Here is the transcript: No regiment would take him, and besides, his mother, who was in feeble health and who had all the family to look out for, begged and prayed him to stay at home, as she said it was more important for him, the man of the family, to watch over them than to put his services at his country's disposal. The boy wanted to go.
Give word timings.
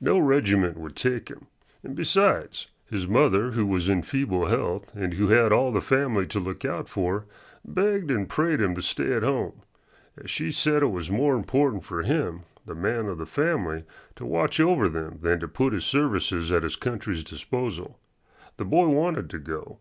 No 0.00 0.18
regiment 0.18 0.78
would 0.78 0.96
take 0.96 1.28
him, 1.28 1.48
and 1.82 1.94
besides, 1.94 2.68
his 2.86 3.06
mother, 3.06 3.50
who 3.50 3.66
was 3.66 3.90
in 3.90 4.00
feeble 4.00 4.46
health 4.46 4.94
and 4.96 5.12
who 5.12 5.28
had 5.28 5.52
all 5.52 5.70
the 5.70 5.82
family 5.82 6.26
to 6.28 6.40
look 6.40 6.64
out 6.64 6.88
for, 6.88 7.26
begged 7.62 8.10
and 8.10 8.26
prayed 8.26 8.58
him 8.58 8.74
to 8.76 8.80
stay 8.80 9.12
at 9.12 9.22
home, 9.22 9.60
as 10.16 10.30
she 10.30 10.50
said 10.50 10.82
it 10.82 10.86
was 10.86 11.10
more 11.10 11.36
important 11.36 11.84
for 11.84 12.00
him, 12.04 12.44
the 12.64 12.74
man 12.74 13.04
of 13.04 13.18
the 13.18 13.26
family, 13.26 13.84
to 14.14 14.24
watch 14.24 14.58
over 14.60 14.88
them 14.88 15.18
than 15.20 15.40
to 15.40 15.46
put 15.46 15.74
his 15.74 15.84
services 15.84 16.50
at 16.50 16.62
his 16.62 16.76
country's 16.76 17.22
disposal. 17.22 17.98
The 18.56 18.64
boy 18.64 18.86
wanted 18.88 19.28
to 19.28 19.38
go. 19.38 19.80